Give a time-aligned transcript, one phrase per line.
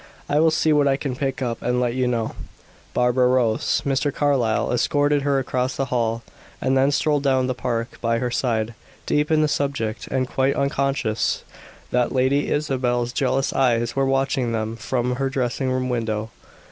[0.27, 2.33] I will see what I can pick up and let you know."
[2.95, 3.83] Barbara rose.
[3.85, 4.11] Mr.
[4.11, 6.23] Carlyle escorted her across the hall,
[6.59, 8.73] and then strolled down the park by her side,
[9.05, 11.43] deep in the subject, and quite unconscious
[11.91, 16.31] that Lady Isabel's jealous eyes were watching them from her dressing room window.